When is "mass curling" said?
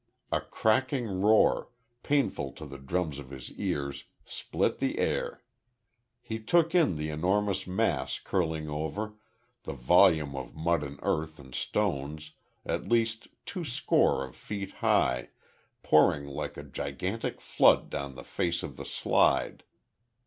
7.67-8.67